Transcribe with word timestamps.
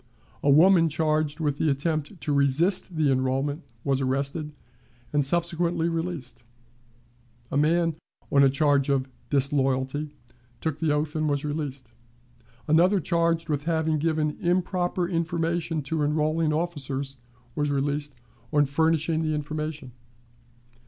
A 0.41 0.49
woman 0.49 0.89
charged 0.89 1.39
with 1.39 1.59
the 1.59 1.69
attempt 1.69 2.19
to 2.21 2.33
resist 2.33 2.95
the 2.95 3.11
enrollment 3.11 3.61
was 3.83 4.01
arrested, 4.01 4.55
and 5.13 5.23
subsequently 5.23 5.89
released. 5.89 6.41
A 7.51 7.57
man, 7.57 7.95
on 8.31 8.41
a 8.41 8.49
charge 8.49 8.89
of 8.89 9.07
"disloyalty," 9.29 10.09
took 10.59 10.79
the 10.79 10.91
oath, 10.91 11.15
and 11.15 11.29
was 11.29 11.45
released. 11.45 11.91
Another, 12.67 12.99
charged 12.99 13.47
with 13.47 13.65
having 13.65 13.99
given 13.99 14.37
improper 14.39 15.07
information 15.07 15.83
to 15.83 16.01
enrolling 16.01 16.51
officers, 16.51 17.17
was 17.53 17.69
released 17.69 18.15
on 18.51 18.65
furnishing 18.65 19.21
the 19.21 19.35
information. 19.35 19.91